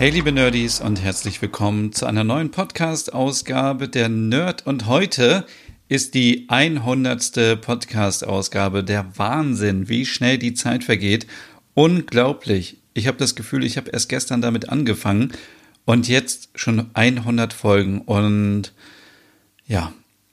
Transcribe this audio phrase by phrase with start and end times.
[0.00, 4.66] Hey liebe Nerdies und herzlich willkommen zu einer neuen Podcast-Ausgabe der Nerd.
[4.66, 5.44] Und heute
[5.88, 7.60] ist die 100.
[7.60, 8.82] Podcast-Ausgabe.
[8.82, 11.26] Der Wahnsinn, wie schnell die Zeit vergeht.
[11.74, 12.78] Unglaublich.
[12.94, 15.32] Ich habe das Gefühl, ich habe erst gestern damit angefangen
[15.84, 18.00] und jetzt schon 100 Folgen.
[18.00, 18.72] Und
[19.66, 19.92] ja,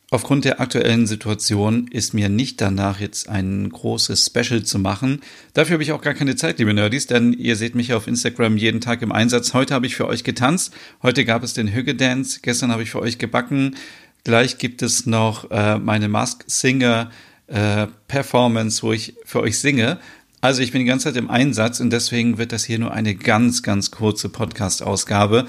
[0.09, 5.20] Aufgrund der aktuellen Situation ist mir nicht danach, jetzt ein großes Special zu machen.
[5.53, 8.55] Dafür habe ich auch gar keine Zeit, liebe Nerdies, denn ihr seht mich auf Instagram
[8.55, 9.53] jeden Tag im Einsatz.
[9.53, 10.73] Heute habe ich für euch getanzt.
[11.03, 12.39] Heute gab es den Hügge Dance.
[12.41, 13.75] Gestern habe ich für euch gebacken.
[14.23, 17.11] Gleich gibt es noch äh, meine Mask Singer
[17.47, 19.99] äh, Performance, wo ich für euch singe.
[20.39, 23.16] Also ich bin die ganze Zeit im Einsatz und deswegen wird das hier nur eine
[23.16, 25.47] ganz, ganz kurze Podcast-Ausgabe,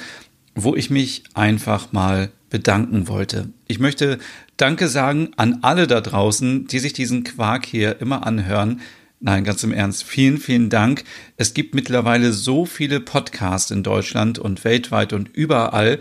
[0.65, 3.51] wo ich mich einfach mal bedanken wollte.
[3.67, 4.19] Ich möchte
[4.57, 8.81] Danke sagen an alle da draußen, die sich diesen Quark hier immer anhören.
[9.21, 10.05] Nein, ganz im Ernst.
[10.05, 11.05] Vielen, vielen Dank.
[11.37, 15.99] Es gibt mittlerweile so viele Podcasts in Deutschland und weltweit und überall.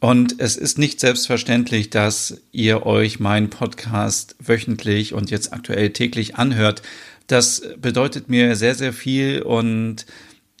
[0.00, 6.36] Und es ist nicht selbstverständlich, dass ihr euch meinen Podcast wöchentlich und jetzt aktuell täglich
[6.36, 6.82] anhört.
[7.26, 10.04] Das bedeutet mir sehr, sehr viel und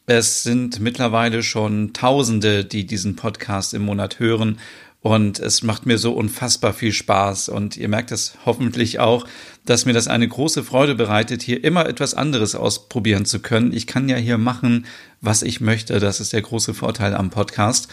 [0.06, 4.58] es sind mittlerweile schon Tausende, die diesen Podcast im Monat hören.
[5.00, 7.50] Und es macht mir so unfassbar viel Spaß.
[7.50, 9.26] Und ihr merkt es hoffentlich auch,
[9.66, 13.72] dass mir das eine große Freude bereitet, hier immer etwas anderes ausprobieren zu können.
[13.74, 14.86] Ich kann ja hier machen,
[15.20, 16.00] was ich möchte.
[16.00, 17.88] Das ist der große Vorteil am Podcast.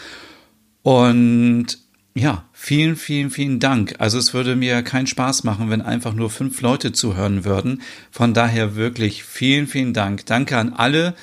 [0.82, 1.78] Und
[2.14, 3.96] ja, vielen, vielen, vielen Dank.
[3.98, 7.82] Also es würde mir keinen Spaß machen, wenn einfach nur fünf Leute zuhören würden.
[8.10, 10.26] Von daher wirklich vielen, vielen Dank.
[10.26, 11.14] Danke an alle,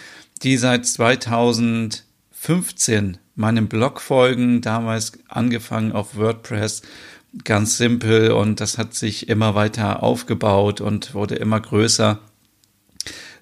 [0.44, 6.82] die seit 2015 meinem Blog folgen, damals angefangen auf WordPress,
[7.44, 12.20] ganz simpel und das hat sich immer weiter aufgebaut und wurde immer größer.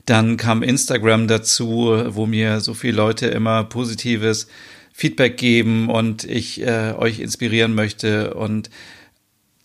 [0.06, 4.47] Dann kam Instagram dazu, wo mir so viele Leute immer positives
[4.94, 8.69] Feedback geben und ich äh, euch inspirieren möchte und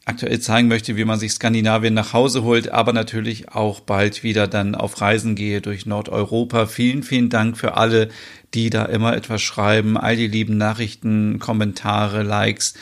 [0.04, 4.48] aktuell zeigen möchte, wie man sich Skandinavien nach Hause holt, aber natürlich auch bald wieder
[4.48, 6.66] dann auf Reisen gehe durch Nordeuropa.
[6.66, 8.08] Vielen, vielen Dank für alle,
[8.54, 12.74] die da immer etwas schreiben, all die lieben Nachrichten, Kommentare, Likes,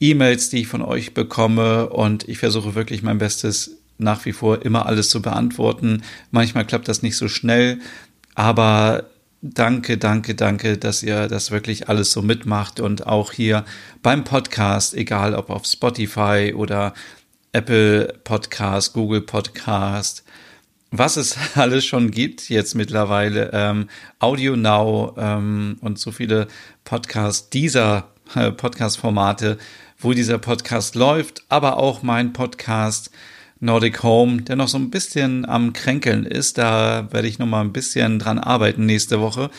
[0.00, 4.64] E-Mails, die ich von euch bekomme und ich versuche wirklich mein Bestes nach wie vor
[4.64, 6.02] immer alles zu beantworten.
[6.32, 7.78] Manchmal klappt das nicht so schnell,
[8.34, 9.04] aber
[9.44, 13.64] danke, danke, danke, dass ihr das wirklich alles so mitmacht und auch hier
[14.02, 16.94] beim Podcast, egal ob auf Spotify oder
[17.52, 20.24] Apple Podcast, Google Podcast,
[20.90, 26.48] was es alles schon gibt jetzt mittlerweile, ähm, Audio Now ähm, und so viele
[26.84, 29.58] Podcasts dieser äh, Podcast-Formate,
[29.98, 33.10] wo dieser Podcast läuft, aber auch mein Podcast
[33.64, 36.58] Nordic Home, der noch so ein bisschen am Kränkeln ist.
[36.58, 39.50] Da werde ich noch mal ein bisschen dran arbeiten nächste Woche.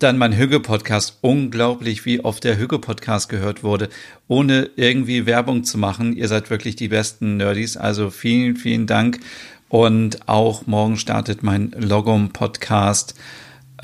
[0.00, 1.18] Dann mein Hügge-Podcast.
[1.20, 3.90] Unglaublich, wie oft der Hügge-Podcast gehört wurde,
[4.26, 6.16] ohne irgendwie Werbung zu machen.
[6.16, 7.76] Ihr seid wirklich die besten Nerdies.
[7.76, 9.20] Also vielen, vielen Dank.
[9.68, 13.14] Und auch morgen startet mein Logom-Podcast,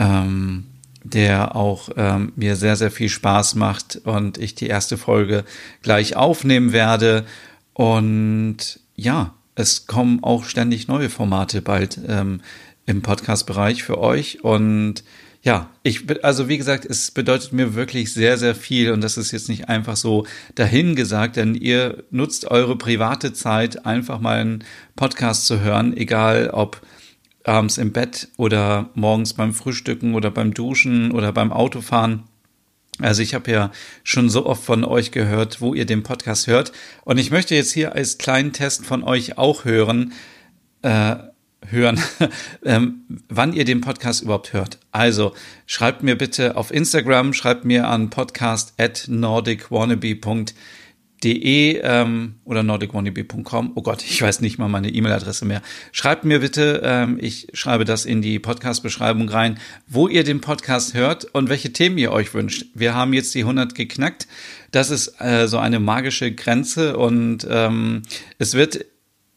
[0.00, 0.66] ähm,
[1.04, 5.44] der auch ähm, mir sehr, sehr viel Spaß macht und ich die erste Folge
[5.82, 7.24] gleich aufnehmen werde.
[7.72, 12.40] Und ja, es kommen auch ständig neue Formate bald ähm,
[12.86, 14.42] im Podcast-Bereich für euch.
[14.42, 15.04] Und
[15.42, 18.92] ja, ich, also wie gesagt, es bedeutet mir wirklich sehr, sehr viel.
[18.92, 24.20] Und das ist jetzt nicht einfach so dahingesagt, denn ihr nutzt eure private Zeit, einfach
[24.20, 24.64] mal einen
[24.96, 26.82] Podcast zu hören, egal ob
[27.44, 32.24] abends im Bett oder morgens beim Frühstücken oder beim Duschen oder beim Autofahren.
[33.02, 33.70] Also ich habe ja
[34.04, 36.72] schon so oft von euch gehört, wo ihr den Podcast hört.
[37.04, 40.12] Und ich möchte jetzt hier als kleinen Test von euch auch hören,
[40.82, 41.16] äh,
[41.68, 42.00] hören,
[42.64, 44.78] ähm, wann ihr den Podcast überhaupt hört.
[44.92, 45.34] Also
[45.66, 50.54] schreibt mir bitte auf Instagram, schreibt mir an podcast at nordicwannabe.de
[51.22, 53.72] de ähm, oder nordicwannabe.com.
[53.74, 55.62] Oh Gott, ich weiß nicht mal meine E-Mail-Adresse mehr.
[55.92, 60.94] Schreibt mir bitte, ähm, ich schreibe das in die Podcast-Beschreibung rein, wo ihr den Podcast
[60.94, 62.66] hört und welche Themen ihr euch wünscht.
[62.74, 64.26] Wir haben jetzt die 100 geknackt.
[64.70, 68.02] Das ist äh, so eine magische Grenze und ähm,
[68.38, 68.86] es wird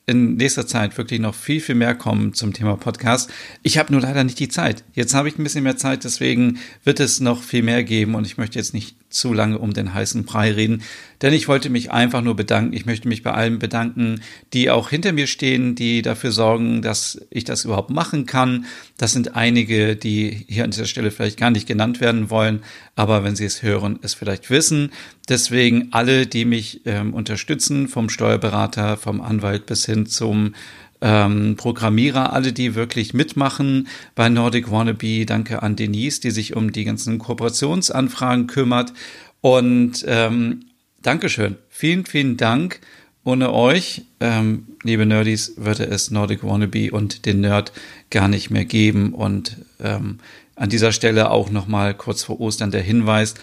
[0.05, 3.29] in nächster Zeit wirklich noch viel, viel mehr kommen zum Thema Podcast.
[3.61, 4.83] Ich habe nur leider nicht die Zeit.
[4.93, 8.25] Jetzt habe ich ein bisschen mehr Zeit, deswegen wird es noch viel mehr geben und
[8.25, 10.83] ich möchte jetzt nicht zu lange um den heißen Brei reden,
[11.21, 12.73] denn ich wollte mich einfach nur bedanken.
[12.73, 14.21] Ich möchte mich bei allen bedanken,
[14.51, 18.65] die auch hinter mir stehen, die dafür sorgen, dass ich das überhaupt machen kann.
[18.97, 22.63] Das sind einige, die hier an dieser Stelle vielleicht gar nicht genannt werden wollen,
[22.95, 24.91] aber wenn sie es hören, es vielleicht wissen.
[25.29, 30.53] Deswegen alle, die mich ähm, unterstützen, vom Steuerberater, vom Anwalt bis hin zum
[31.03, 35.25] ähm, Programmierer, alle, die wirklich mitmachen bei Nordic Wannabe.
[35.25, 38.93] Danke an Denise, die sich um die ganzen Kooperationsanfragen kümmert.
[39.41, 40.61] Und ähm,
[41.01, 41.57] Dankeschön.
[41.69, 42.79] Vielen, vielen Dank.
[43.25, 47.73] Ohne euch, ähm, liebe Nerdies, würde es Nordic Wannabe und den Nerd
[48.09, 49.13] gar nicht mehr geben.
[49.13, 50.19] Und ähm,
[50.55, 53.33] an dieser Stelle auch nochmal kurz vor Ostern der Hinweis,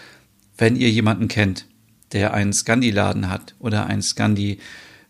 [0.57, 1.65] wenn ihr jemanden kennt,
[2.11, 4.57] der einen Scandi-Laden hat oder ein Scandi-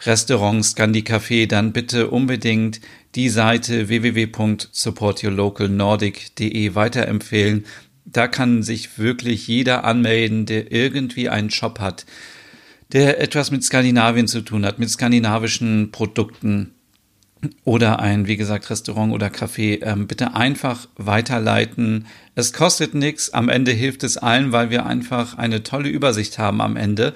[0.06, 2.80] Restaurant Scandi Café, dann bitte unbedingt
[3.16, 7.66] die Seite www.supportyourlocalnordic.de weiterempfehlen.
[8.06, 12.06] Da kann sich wirklich jeder anmelden, der irgendwie einen Shop hat,
[12.92, 16.74] der etwas mit Skandinavien zu tun hat, mit skandinavischen Produkten
[17.64, 22.06] oder ein, wie gesagt, Restaurant oder Café, ähm, bitte einfach weiterleiten.
[22.36, 26.62] Es kostet nichts, am Ende hilft es allen, weil wir einfach eine tolle Übersicht haben
[26.62, 27.14] am Ende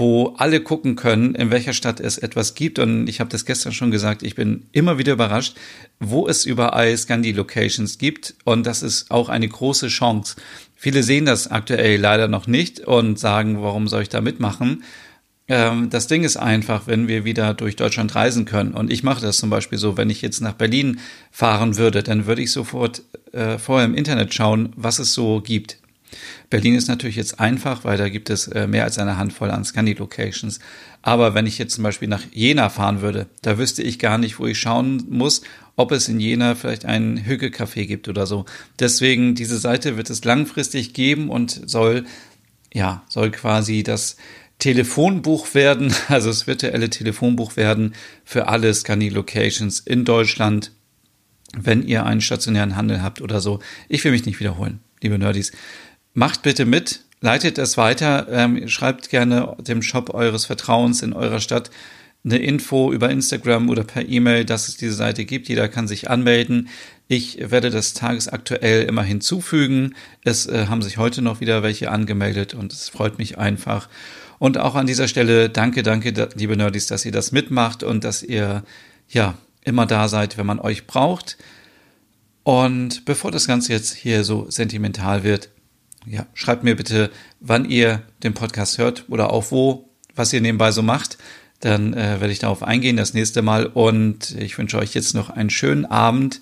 [0.00, 2.78] wo alle gucken können, in welcher Stadt es etwas gibt.
[2.78, 5.56] Und ich habe das gestern schon gesagt, ich bin immer wieder überrascht,
[6.00, 8.34] wo es überall Scandi-Locations gibt.
[8.44, 10.36] Und das ist auch eine große Chance.
[10.74, 14.84] Viele sehen das aktuell leider noch nicht und sagen, warum soll ich da mitmachen?
[15.48, 18.72] Ähm, das Ding ist einfach, wenn wir wieder durch Deutschland reisen können.
[18.72, 21.00] Und ich mache das zum Beispiel so, wenn ich jetzt nach Berlin
[21.30, 23.02] fahren würde, dann würde ich sofort
[23.32, 25.79] äh, vorher im Internet schauen, was es so gibt
[26.48, 29.64] Berlin ist natürlich jetzt einfach, weil da gibt es äh, mehr als eine Handvoll an
[29.64, 30.58] Scandi-Locations.
[31.02, 34.38] Aber wenn ich jetzt zum Beispiel nach Jena fahren würde, da wüsste ich gar nicht,
[34.38, 35.42] wo ich schauen muss,
[35.76, 38.44] ob es in Jena vielleicht einen Hügge-Café gibt oder so.
[38.78, 42.04] Deswegen, diese Seite wird es langfristig geben und soll,
[42.72, 44.16] ja, soll quasi das
[44.58, 50.72] Telefonbuch werden, also das virtuelle Telefonbuch werden für alle Scandi-Locations in Deutschland,
[51.56, 53.58] wenn ihr einen stationären Handel habt oder so.
[53.88, 55.50] Ich will mich nicht wiederholen, liebe Nerdies.
[56.20, 61.40] Macht bitte mit, leitet es weiter, ähm, schreibt gerne dem Shop eures Vertrauens in eurer
[61.40, 61.70] Stadt
[62.22, 65.48] eine Info über Instagram oder per E-Mail, dass es diese Seite gibt.
[65.48, 66.68] Jeder kann sich anmelden.
[67.08, 69.94] Ich werde das tagesaktuell immer hinzufügen.
[70.22, 73.88] Es äh, haben sich heute noch wieder welche angemeldet und es freut mich einfach.
[74.38, 78.22] Und auch an dieser Stelle danke, danke, liebe Nerdies, dass ihr das mitmacht und dass
[78.22, 78.62] ihr
[79.08, 81.38] ja immer da seid, wenn man euch braucht.
[82.42, 85.48] Und bevor das Ganze jetzt hier so sentimental wird,
[86.06, 87.10] ja, schreibt mir bitte,
[87.40, 91.18] wann ihr den Podcast hört oder auch wo, was ihr nebenbei so macht.
[91.60, 93.66] Dann äh, werde ich darauf eingehen das nächste Mal.
[93.66, 96.40] Und ich wünsche euch jetzt noch einen schönen Abend,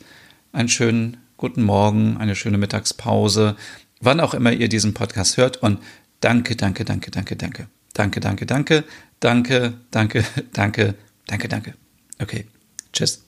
[0.52, 3.56] einen schönen guten Morgen, eine schöne Mittagspause,
[4.00, 5.56] wann auch immer ihr diesen Podcast hört.
[5.56, 5.81] Und
[6.20, 7.69] danke, danke, danke, danke, danke.
[7.94, 8.84] Danke, danke, danke,
[9.19, 10.94] danke, danke, danke,
[11.26, 11.75] danke, danke.
[12.20, 12.46] Okay,
[12.93, 13.28] tschüss.